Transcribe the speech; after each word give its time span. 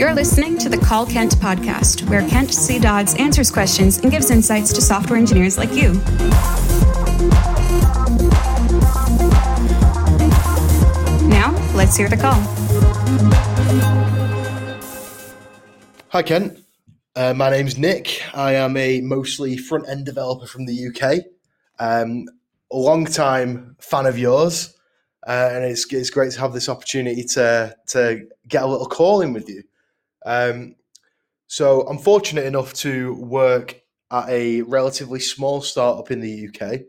You're 0.00 0.14
listening 0.14 0.56
to 0.60 0.70
the 0.70 0.78
Call 0.78 1.04
Kent 1.04 1.32
podcast, 1.32 2.08
where 2.08 2.26
Kent 2.26 2.54
C. 2.54 2.78
Dodds 2.78 3.14
answers 3.16 3.50
questions 3.50 3.98
and 3.98 4.10
gives 4.10 4.30
insights 4.30 4.72
to 4.72 4.80
software 4.80 5.18
engineers 5.18 5.58
like 5.58 5.72
you. 5.74 5.92
Now, 11.28 11.54
let's 11.74 11.98
hear 11.98 12.08
the 12.08 12.16
call. 12.18 12.40
Hi, 16.08 16.22
Kent. 16.22 16.60
Uh, 17.14 17.34
my 17.34 17.50
name's 17.50 17.76
Nick. 17.76 18.22
I 18.32 18.54
am 18.54 18.78
a 18.78 19.02
mostly 19.02 19.58
front 19.58 19.86
end 19.86 20.06
developer 20.06 20.46
from 20.46 20.64
the 20.64 20.88
UK. 20.88 21.26
Um, 21.78 22.24
a 22.72 22.76
long 22.78 23.04
time 23.04 23.76
fan 23.80 24.06
of 24.06 24.18
yours, 24.18 24.74
uh, 25.26 25.50
and 25.52 25.62
it's 25.62 25.92
it's 25.92 26.08
great 26.08 26.32
to 26.32 26.40
have 26.40 26.54
this 26.54 26.70
opportunity 26.70 27.22
to 27.34 27.76
to 27.88 28.26
get 28.48 28.62
a 28.62 28.66
little 28.66 28.88
call 28.88 29.20
in 29.20 29.34
with 29.34 29.46
you. 29.50 29.62
Um, 30.24 30.76
so 31.46 31.82
I'm 31.82 31.98
fortunate 31.98 32.44
enough 32.44 32.72
to 32.74 33.14
work 33.14 33.80
at 34.12 34.28
a 34.28 34.62
relatively 34.62 35.20
small 35.20 35.62
startup 35.62 36.10
in 36.10 36.20
the 36.20 36.48
UK, 36.48 36.80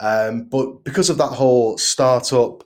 um, 0.00 0.44
but 0.44 0.84
because 0.84 1.10
of 1.10 1.18
that 1.18 1.28
whole 1.28 1.78
startup 1.78 2.64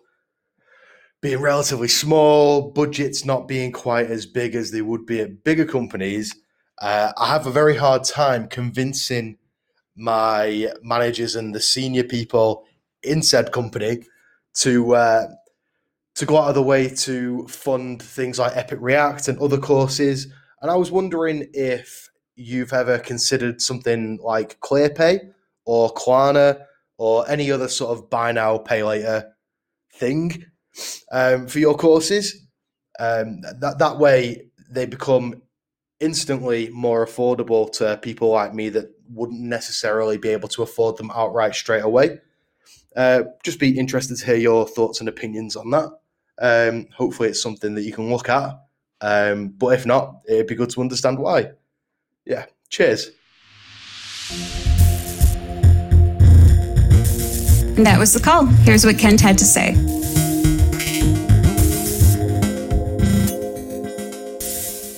being 1.20 1.40
relatively 1.40 1.88
small, 1.88 2.72
budgets 2.72 3.24
not 3.24 3.46
being 3.46 3.70
quite 3.72 4.10
as 4.10 4.26
big 4.26 4.54
as 4.54 4.70
they 4.70 4.82
would 4.82 5.06
be 5.06 5.20
at 5.20 5.44
bigger 5.44 5.64
companies, 5.64 6.34
uh, 6.80 7.12
I 7.16 7.28
have 7.28 7.46
a 7.46 7.52
very 7.52 7.76
hard 7.76 8.04
time 8.04 8.48
convincing 8.48 9.38
my 9.96 10.70
managers 10.82 11.36
and 11.36 11.54
the 11.54 11.60
senior 11.60 12.02
people 12.02 12.64
in 13.02 13.22
said 13.22 13.52
company 13.52 14.02
to 14.54 14.94
uh, 14.94 15.26
to 16.14 16.26
go 16.26 16.36
out 16.36 16.48
of 16.48 16.54
the 16.54 16.62
way 16.62 16.88
to 16.88 17.46
fund 17.48 18.02
things 18.02 18.38
like 18.38 18.56
Epic 18.56 18.78
React 18.80 19.28
and 19.28 19.38
other 19.38 19.58
courses. 19.58 20.26
And 20.60 20.70
I 20.70 20.76
was 20.76 20.90
wondering 20.90 21.48
if 21.52 22.08
you've 22.36 22.72
ever 22.72 22.98
considered 22.98 23.60
something 23.60 24.18
like 24.22 24.60
ClearPay 24.60 25.20
or 25.64 25.92
Klarna 25.94 26.64
or 26.98 27.28
any 27.28 27.50
other 27.50 27.68
sort 27.68 27.96
of 27.96 28.10
buy 28.10 28.32
now, 28.32 28.58
pay 28.58 28.82
later 28.82 29.32
thing 29.94 30.44
um, 31.10 31.46
for 31.46 31.58
your 31.58 31.76
courses. 31.76 32.46
Um, 32.98 33.40
that 33.40 33.78
that 33.78 33.98
way 33.98 34.48
they 34.70 34.86
become 34.86 35.42
instantly 36.00 36.68
more 36.70 37.06
affordable 37.06 37.70
to 37.72 37.98
people 38.02 38.28
like 38.28 38.54
me 38.54 38.68
that 38.68 38.90
wouldn't 39.08 39.40
necessarily 39.40 40.18
be 40.18 40.28
able 40.28 40.48
to 40.48 40.62
afford 40.62 40.96
them 40.96 41.10
outright 41.12 41.54
straight 41.54 41.84
away. 41.84 42.18
Uh, 42.94 43.22
just 43.42 43.58
be 43.58 43.78
interested 43.78 44.16
to 44.18 44.26
hear 44.26 44.36
your 44.36 44.66
thoughts 44.66 45.00
and 45.00 45.08
opinions 45.08 45.56
on 45.56 45.70
that. 45.70 45.90
Um, 46.40 46.88
hopefully, 46.94 47.28
it's 47.28 47.42
something 47.42 47.74
that 47.74 47.82
you 47.82 47.92
can 47.92 48.10
look 48.10 48.28
at. 48.28 48.58
Um, 49.00 49.48
but 49.48 49.74
if 49.74 49.84
not, 49.84 50.20
it'd 50.28 50.46
be 50.46 50.54
good 50.54 50.70
to 50.70 50.80
understand 50.80 51.18
why. 51.18 51.52
Yeah, 52.24 52.46
cheers. 52.68 53.10
That 57.76 57.98
was 57.98 58.12
the 58.12 58.20
call. 58.20 58.46
Here's 58.46 58.84
what 58.84 58.98
Kent 58.98 59.20
had 59.20 59.38
to 59.38 59.44
say. 59.44 59.74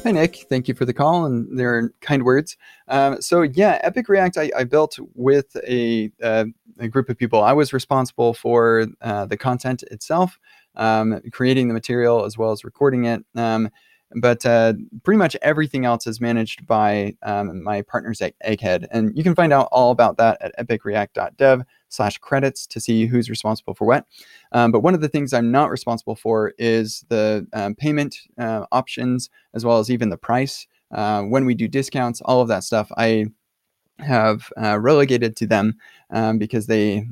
Hi, 0.05 0.11
Nick. 0.11 0.45
Thank 0.51 0.69
you 0.69 0.75
for 0.75 0.85
the 0.85 0.93
call 0.93 1.25
and 1.25 1.59
their 1.59 1.91
kind 2.03 2.25
words. 2.25 2.59
Um, 2.89 3.23
so, 3.23 3.41
yeah, 3.41 3.79
Epic 3.83 4.07
React 4.11 4.37
I, 4.37 4.51
I 4.55 4.65
built 4.65 4.99
with 5.15 5.57
a, 5.67 6.13
uh, 6.23 6.45
a, 6.79 6.89
group 6.89 7.09
of 7.09 7.17
people. 7.17 7.43
I 7.43 7.55
was 7.55 7.73
responsible 7.73 8.35
for 8.35 8.87
uh, 9.01 9.25
the 9.25 9.39
content 9.39 9.83
itself, 9.85 10.39
um, 10.77 11.21
creating 11.33 11.69
the 11.69 11.75
material 11.75 12.25
as 12.25 12.39
well 12.39 12.51
as 12.51 12.65
recording 12.65 13.05
it. 13.05 13.25
Um, 13.35 13.71
but 14.17 14.47
uh, 14.47 14.75
pretty 15.03 15.19
much 15.19 15.37
everything 15.43 15.85
else 15.85 16.07
is 16.07 16.21
managed 16.21 16.67
by 16.67 17.17
um, 17.23 17.63
my 17.63 17.83
partners 17.83 18.21
at 18.21 18.35
Egghead. 18.47 18.87
And 18.91 19.17
you 19.17 19.25
can 19.25 19.35
find 19.35 19.53
out 19.53 19.69
all 19.73 19.91
about 19.91 20.17
that 20.19 20.41
at 20.41 20.57
epicreact.dev 20.59 21.63
slash 21.89 22.19
credits 22.19 22.67
to 22.69 22.81
see 22.81 23.07
who's 23.07 23.31
responsible 23.31 23.75
for 23.75 23.87
what. 23.87 24.07
Um, 24.53 24.71
but 24.71 24.81
one 24.81 24.95
of 24.95 25.01
the 25.01 25.09
things 25.09 25.33
I'm 25.33 25.51
not 25.51 25.71
responsible 25.71 26.15
for 26.15 26.55
is 26.59 27.05
the 27.09 27.47
um, 27.53 27.75
payment 27.75 28.17
uh, 28.39 28.67
options 28.71 29.31
as 29.53 29.65
well 29.65 29.79
as 29.79 29.91
even 29.91 30.11
the 30.11 30.17
price. 30.17 30.67
Uh, 30.93 31.23
when 31.23 31.45
we 31.45 31.55
do 31.55 31.67
discounts, 31.67 32.21
all 32.21 32.41
of 32.41 32.49
that 32.49 32.63
stuff, 32.63 32.91
I 32.97 33.27
have 33.99 34.53
uh, 34.61 34.79
relegated 34.79 35.37
to 35.37 35.47
them 35.47 35.75
um, 36.11 36.39
because 36.39 36.67
they 36.67 37.09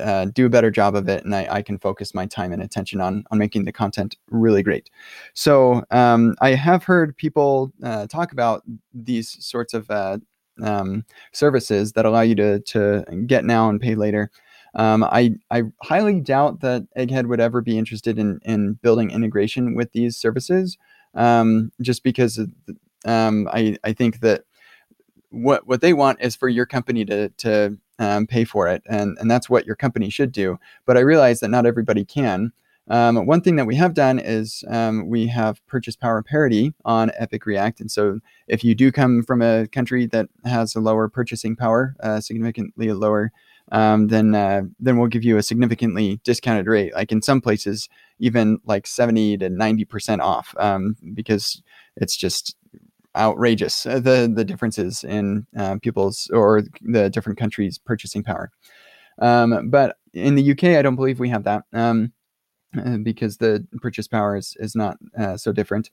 uh, 0.00 0.26
do 0.26 0.46
a 0.46 0.50
better 0.50 0.70
job 0.70 0.94
of 0.94 1.08
it, 1.08 1.24
and 1.24 1.34
I, 1.34 1.46
I, 1.50 1.62
can 1.62 1.78
focus 1.78 2.14
my 2.14 2.26
time 2.26 2.52
and 2.52 2.62
attention 2.62 3.00
on 3.00 3.24
on 3.30 3.38
making 3.38 3.64
the 3.64 3.72
content 3.72 4.16
really 4.30 4.62
great. 4.62 4.90
So 5.34 5.84
um, 5.90 6.34
I 6.40 6.50
have 6.50 6.84
heard 6.84 7.16
people 7.16 7.72
uh, 7.82 8.06
talk 8.06 8.32
about 8.32 8.62
these 8.94 9.44
sorts 9.44 9.74
of 9.74 9.90
uh, 9.90 10.18
um, 10.62 11.04
services 11.32 11.92
that 11.92 12.06
allow 12.06 12.22
you 12.22 12.34
to 12.36 12.60
to 12.60 13.04
get 13.26 13.44
now 13.44 13.68
and 13.68 13.80
pay 13.80 13.94
later. 13.94 14.30
Um, 14.74 15.04
I 15.04 15.34
I 15.50 15.64
highly 15.82 16.20
doubt 16.20 16.60
that 16.60 16.86
Egghead 16.96 17.26
would 17.26 17.40
ever 17.40 17.60
be 17.60 17.78
interested 17.78 18.18
in 18.18 18.40
in 18.44 18.74
building 18.74 19.10
integration 19.10 19.74
with 19.74 19.92
these 19.92 20.16
services, 20.16 20.78
um, 21.14 21.70
just 21.80 22.02
because 22.02 22.40
um, 23.04 23.48
I 23.52 23.76
I 23.84 23.92
think 23.92 24.20
that 24.20 24.44
what 25.30 25.66
what 25.66 25.80
they 25.80 25.92
want 25.92 26.20
is 26.20 26.36
for 26.36 26.48
your 26.48 26.66
company 26.66 27.04
to 27.06 27.28
to 27.30 27.76
um, 28.02 28.26
pay 28.26 28.44
for 28.44 28.68
it, 28.68 28.82
and 28.86 29.16
and 29.20 29.30
that's 29.30 29.48
what 29.48 29.66
your 29.66 29.76
company 29.76 30.10
should 30.10 30.32
do. 30.32 30.58
But 30.86 30.96
I 30.96 31.00
realize 31.00 31.40
that 31.40 31.48
not 31.48 31.66
everybody 31.66 32.04
can. 32.04 32.52
Um, 32.88 33.26
one 33.26 33.40
thing 33.40 33.56
that 33.56 33.66
we 33.66 33.76
have 33.76 33.94
done 33.94 34.18
is 34.18 34.64
um, 34.68 35.08
we 35.08 35.28
have 35.28 35.64
purchase 35.68 35.94
power 35.94 36.20
parity 36.20 36.74
on 36.84 37.12
Epic 37.16 37.46
React, 37.46 37.80
and 37.80 37.90
so 37.90 38.20
if 38.48 38.64
you 38.64 38.74
do 38.74 38.90
come 38.90 39.22
from 39.22 39.40
a 39.40 39.68
country 39.68 40.06
that 40.06 40.28
has 40.44 40.74
a 40.74 40.80
lower 40.80 41.08
purchasing 41.08 41.54
power, 41.54 41.94
uh, 42.00 42.20
significantly 42.20 42.92
lower, 42.92 43.30
um, 43.70 44.08
then 44.08 44.34
uh, 44.34 44.62
then 44.80 44.98
we'll 44.98 45.08
give 45.08 45.24
you 45.24 45.36
a 45.36 45.42
significantly 45.42 46.20
discounted 46.24 46.66
rate. 46.66 46.92
Like 46.92 47.12
in 47.12 47.22
some 47.22 47.40
places, 47.40 47.88
even 48.18 48.58
like 48.66 48.86
seventy 48.86 49.38
to 49.38 49.48
ninety 49.48 49.84
percent 49.84 50.20
off, 50.20 50.54
um, 50.58 50.96
because 51.14 51.62
it's 51.96 52.16
just 52.16 52.56
outrageous 53.16 53.86
uh, 53.86 54.00
the 54.00 54.30
the 54.32 54.44
differences 54.44 55.04
in 55.04 55.46
uh, 55.56 55.76
people's 55.82 56.30
or 56.32 56.62
the 56.80 57.10
different 57.10 57.38
countries' 57.38 57.78
purchasing 57.78 58.22
power. 58.22 58.50
Um, 59.20 59.70
but 59.70 59.96
in 60.14 60.34
the 60.34 60.52
UK, 60.52 60.64
I 60.64 60.82
don't 60.82 60.96
believe 60.96 61.20
we 61.20 61.28
have 61.28 61.44
that 61.44 61.64
um, 61.72 62.12
uh, 62.76 62.98
because 62.98 63.36
the 63.36 63.66
purchase 63.80 64.08
power 64.08 64.36
is 64.36 64.56
is 64.60 64.74
not 64.74 64.96
uh, 65.18 65.36
so 65.36 65.52
different. 65.52 65.90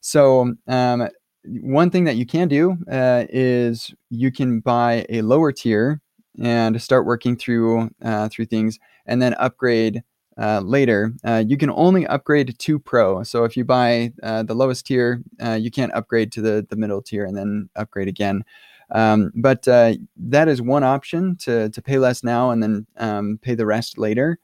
So 0.00 0.54
um, 0.66 1.08
one 1.44 1.90
thing 1.90 2.04
that 2.04 2.16
you 2.16 2.26
can 2.26 2.48
do 2.48 2.76
uh, 2.90 3.24
is 3.28 3.94
you 4.10 4.32
can 4.32 4.60
buy 4.60 5.06
a 5.08 5.22
lower 5.22 5.52
tier 5.52 6.00
and 6.40 6.80
start 6.80 7.06
working 7.06 7.36
through 7.36 7.90
through 8.30 8.46
things, 8.46 8.78
and 9.06 9.20
then 9.20 9.34
upgrade 9.34 10.02
uh, 10.38 10.60
later, 10.60 11.12
uh, 11.24 11.42
you 11.46 11.56
can 11.56 11.70
only 11.70 12.06
upgrade 12.06 12.58
to 12.58 12.78
Pro. 12.78 13.22
So 13.22 13.44
if 13.44 13.56
you 13.56 13.64
buy 13.64 14.12
uh, 14.22 14.42
the 14.42 14.54
lowest 14.54 14.86
tier, 14.86 15.22
uh, 15.42 15.52
you 15.52 15.70
can't 15.70 15.92
upgrade 15.94 16.32
to 16.32 16.40
the, 16.40 16.66
the 16.68 16.76
middle 16.76 17.02
tier 17.02 17.24
and 17.24 17.36
then 17.36 17.68
upgrade 17.76 18.08
again. 18.08 18.44
Um, 18.90 19.32
but 19.34 19.66
uh, 19.66 19.94
that 20.16 20.48
is 20.48 20.60
one 20.60 20.84
option 20.84 21.36
to, 21.36 21.70
to 21.70 21.82
pay 21.82 21.98
less 21.98 22.22
now 22.22 22.50
and 22.50 22.62
then 22.62 22.86
um, 22.96 23.38
pay 23.42 23.54
the 23.54 23.66
rest 23.66 23.96
later. 23.98 24.38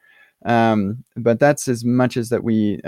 Um, 0.45 1.05
but 1.17 1.39
that's 1.39 1.69
as 1.69 1.85
much 1.85 2.17
as 2.17 2.31
that 2.31 2.43
we 2.43 2.81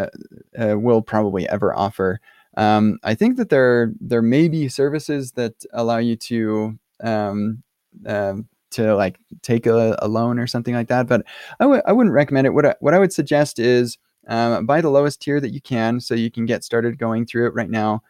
will 0.56 1.02
probably 1.02 1.48
ever 1.48 1.74
offer. 1.74 2.20
Um, 2.56 2.98
I 3.02 3.14
think 3.14 3.36
that 3.36 3.48
there 3.48 3.92
there 4.00 4.22
may 4.22 4.48
be 4.48 4.68
services 4.68 5.32
that 5.32 5.64
allow 5.72 5.98
you 5.98 6.16
to 6.16 6.78
um, 7.02 7.62
um, 8.06 8.48
to 8.72 8.94
like 8.94 9.18
take 9.42 9.66
a, 9.66 9.96
a 10.00 10.08
loan 10.08 10.38
or 10.38 10.46
something 10.46 10.74
like 10.74 10.88
that. 10.88 11.06
But 11.06 11.24
I 11.60 11.64
w- 11.64 11.82
I 11.86 11.92
wouldn't 11.92 12.14
recommend 12.14 12.46
it. 12.46 12.50
What 12.50 12.66
I, 12.66 12.74
what 12.80 12.94
I 12.94 12.98
would 12.98 13.12
suggest 13.12 13.58
is 13.58 13.98
um, 14.28 14.66
buy 14.66 14.80
the 14.80 14.90
lowest 14.90 15.20
tier 15.22 15.40
that 15.40 15.52
you 15.52 15.60
can, 15.60 16.00
so 16.00 16.14
you 16.14 16.30
can 16.30 16.46
get 16.46 16.64
started 16.64 16.98
going 16.98 17.26
through 17.26 17.46
it 17.46 17.54
right 17.54 17.70
now. 17.70 18.02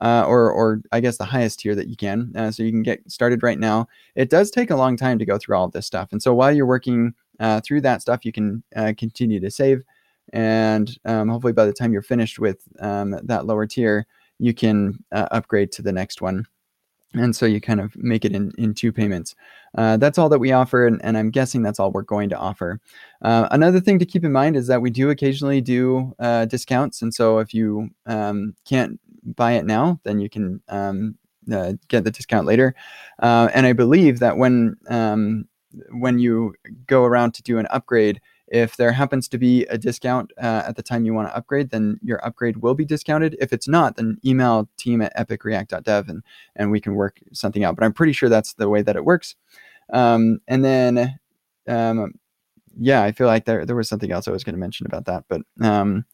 Uh, 0.00 0.24
or, 0.28 0.52
or 0.52 0.80
I 0.92 1.00
guess 1.00 1.16
the 1.16 1.24
highest 1.24 1.58
tier 1.58 1.74
that 1.74 1.88
you 1.88 1.96
can, 1.96 2.32
uh, 2.36 2.52
so 2.52 2.62
you 2.62 2.70
can 2.70 2.84
get 2.84 3.00
started 3.10 3.42
right 3.42 3.58
now. 3.58 3.88
It 4.14 4.30
does 4.30 4.48
take 4.48 4.70
a 4.70 4.76
long 4.76 4.96
time 4.96 5.18
to 5.18 5.24
go 5.24 5.38
through 5.38 5.56
all 5.56 5.64
of 5.64 5.72
this 5.72 5.86
stuff, 5.86 6.10
and 6.12 6.22
so 6.22 6.32
while 6.32 6.52
you're 6.52 6.66
working 6.66 7.14
uh, 7.40 7.60
through 7.62 7.80
that 7.80 8.00
stuff, 8.00 8.24
you 8.24 8.30
can 8.30 8.62
uh, 8.76 8.92
continue 8.96 9.40
to 9.40 9.50
save, 9.50 9.82
and 10.32 10.96
um, 11.04 11.28
hopefully 11.28 11.52
by 11.52 11.66
the 11.66 11.72
time 11.72 11.92
you're 11.92 12.02
finished 12.02 12.38
with 12.38 12.62
um, 12.78 13.18
that 13.24 13.46
lower 13.46 13.66
tier, 13.66 14.06
you 14.38 14.54
can 14.54 15.02
uh, 15.10 15.26
upgrade 15.32 15.72
to 15.72 15.82
the 15.82 15.90
next 15.90 16.22
one 16.22 16.46
and 17.14 17.34
so 17.34 17.46
you 17.46 17.60
kind 17.60 17.80
of 17.80 17.96
make 17.96 18.24
it 18.24 18.32
in, 18.32 18.52
in 18.58 18.74
two 18.74 18.92
payments. 18.92 19.34
Uh, 19.76 19.96
that's 19.96 20.18
all 20.18 20.28
that 20.28 20.38
we 20.38 20.52
offer, 20.52 20.86
and, 20.86 21.00
and, 21.04 21.16
I'm 21.16 21.30
guessing 21.30 21.62
that's 21.62 21.78
all 21.78 21.90
we're 21.90 22.02
going 22.02 22.28
to 22.30 22.38
offer. 22.38 22.80
Uh, 23.22 23.48
another 23.50 23.80
thing 23.80 23.98
to 23.98 24.06
keep 24.06 24.24
in 24.24 24.32
mind 24.32 24.56
is 24.56 24.66
that 24.66 24.82
we 24.82 24.90
do 24.90 25.10
occasionally 25.10 25.60
do 25.60 26.14
uh, 26.18 26.44
discounts, 26.46 27.02
and 27.02 27.12
so 27.12 27.38
if 27.38 27.52
you 27.54 27.90
um, 28.06 28.54
can't 28.66 28.98
buy 29.36 29.52
it 29.52 29.66
now, 29.66 30.00
then 30.04 30.20
you 30.20 30.28
can 30.28 30.62
um, 30.68 31.16
uh, 31.52 31.74
get 31.88 32.04
the 32.04 32.10
discount 32.10 32.46
later. 32.46 32.74
Uh, 33.20 33.48
and 33.54 33.66
I 33.66 33.72
believe 33.72 34.18
that 34.20 34.36
when 34.36 34.76
um, 34.88 35.46
when 35.90 36.18
you 36.18 36.54
go 36.86 37.04
around 37.04 37.32
to 37.34 37.42
do 37.42 37.58
an 37.58 37.66
upgrade, 37.70 38.20
If 38.50 38.76
there 38.76 38.92
happens 38.92 39.28
to 39.28 39.38
be 39.38 39.64
a 39.66 39.76
discount 39.76 40.32
uh, 40.38 40.62
at 40.66 40.76
the 40.76 40.82
time 40.82 41.04
you 41.04 41.14
want 41.14 41.28
to 41.28 41.36
upgrade, 41.36 41.70
then 41.70 41.98
your 42.02 42.24
upgrade 42.24 42.58
will 42.58 42.74
be 42.74 42.84
discounted. 42.84 43.36
If 43.40 43.52
it's 43.52 43.68
not, 43.68 43.96
then 43.96 44.18
email 44.24 44.68
team 44.78 45.02
at 45.02 45.14
epicreact.dev 45.16 46.08
and, 46.08 46.22
and 46.56 46.70
we 46.70 46.80
can 46.80 46.94
work 46.94 47.20
something 47.32 47.64
out. 47.64 47.76
But 47.76 47.84
I'm 47.84 47.92
pretty 47.92 48.12
sure 48.12 48.28
that's 48.28 48.54
the 48.54 48.68
way 48.68 48.82
that 48.82 48.96
it 48.96 49.04
works. 49.04 49.36
Um, 49.92 50.40
and 50.48 50.64
then, 50.64 51.18
um, 51.66 52.14
yeah, 52.78 53.02
I 53.02 53.12
feel 53.12 53.26
like 53.26 53.44
there, 53.44 53.66
there 53.66 53.76
was 53.76 53.88
something 53.88 54.12
else 54.12 54.28
I 54.28 54.32
was 54.32 54.44
going 54.44 54.54
to 54.54 54.60
mention 54.60 54.86
about 54.86 55.06
that. 55.06 55.24
But 55.28 55.42
um, 55.60 56.04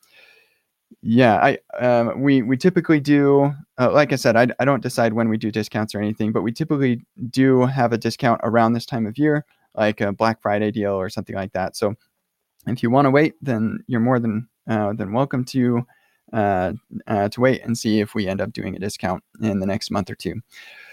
yeah, 1.03 1.37
I 1.37 1.59
um, 1.85 2.23
we 2.23 2.43
we 2.43 2.57
typically 2.57 3.01
do. 3.01 3.53
Uh, 3.79 3.93
like 3.93 4.13
I 4.13 4.17
said, 4.17 4.37
I, 4.37 4.49
I 4.59 4.65
don't 4.65 4.83
decide 4.83 5.13
when 5.13 5.29
we 5.29 5.37
do 5.37 5.51
discounts 5.51 5.95
or 5.95 6.01
anything, 6.01 6.33
but 6.33 6.43
we 6.43 6.53
typically 6.53 7.03
do 7.31 7.67
have 7.67 7.93
a 7.93 7.99
discount 7.99 8.41
around 8.45 8.73
this 8.73 8.87
time 8.87 9.07
of 9.07 9.19
year, 9.19 9.45
like 9.75 10.01
a 10.01 10.13
Black 10.13 10.41
Friday 10.41 10.71
deal 10.71 10.93
or 10.93 11.11
something 11.11 11.37
like 11.37 11.53
that. 11.53 11.77
So 11.77 11.95
if 12.67 12.83
you 12.83 12.91
want 12.91 13.07
to 13.07 13.11
wait, 13.11 13.35
then 13.43 13.83
you're 13.87 14.01
more 14.01 14.19
than 14.19 14.49
uh, 14.69 14.93
than 14.95 15.13
welcome 15.13 15.45
to 15.45 15.85
uh, 16.33 16.73
uh, 17.07 17.29
to 17.29 17.41
wait 17.41 17.63
and 17.63 17.77
see 17.77 18.01
if 18.01 18.15
we 18.15 18.27
end 18.27 18.41
up 18.41 18.53
doing 18.53 18.75
a 18.75 18.79
discount 18.79 19.23
in 19.41 19.61
the 19.61 19.67
next 19.67 19.91
month 19.91 20.11
or 20.11 20.15
two. 20.15 20.35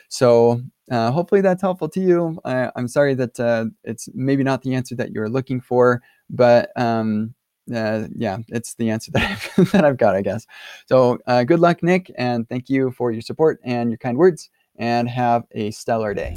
So 0.10 0.62
uh, 0.92 1.10
hopefully 1.10 1.42
that's 1.42 1.62
helpful 1.62 1.88
to 1.90 2.02
you. 2.02 2.40
I, 2.44 2.70
am 2.76 2.88
sorry 2.88 3.14
that 3.16 3.40
uh, 3.40 3.66
it's 3.84 4.10
maybe 4.14 4.44
not 4.44 4.62
the 4.62 4.76
answer 4.76 4.94
that 4.96 5.12
you're 5.12 5.30
looking 5.30 5.62
for, 5.62 6.02
but 6.30 6.70
um, 6.80 7.34
uh, 7.74 8.08
yeah, 8.16 8.40
it's 8.50 8.76
the 8.76 8.90
answer 8.90 9.12
that 9.14 9.32
I've, 9.32 9.72
that 9.72 9.86
I've 9.86 9.98
got, 9.98 10.16
I 10.16 10.22
guess. 10.22 10.46
So 10.88 11.18
good 11.46 11.60
luck, 11.60 11.82
Nick, 11.82 12.12
and 12.18 12.48
thank 12.50 12.70
you 12.70 12.92
for 12.92 13.12
your 13.12 13.22
support 13.22 13.60
and 13.64 13.90
your 13.90 13.98
kind 13.98 14.18
words, 14.18 14.50
and 14.76 15.08
have 15.08 15.46
a 15.54 15.72
stellar 15.72 16.14
day. 16.14 16.36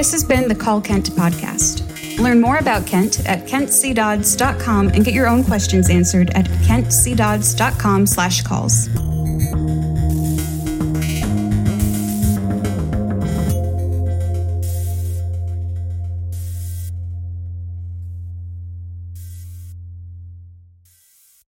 This 0.00 0.12
has 0.12 0.24
been 0.24 0.48
the 0.48 0.54
Call 0.54 0.80
Kent 0.80 1.10
podcast. 1.10 2.18
Learn 2.18 2.40
more 2.40 2.56
about 2.56 2.86
Kent 2.86 3.20
at 3.28 3.46
kentcdodds.com 3.46 4.88
and 4.88 5.04
get 5.04 5.12
your 5.12 5.28
own 5.28 5.44
questions 5.44 5.90
answered 5.90 6.30
at 6.30 6.46
kentcdodds.com 6.46 8.06
slash 8.06 8.40
calls. 8.40 8.88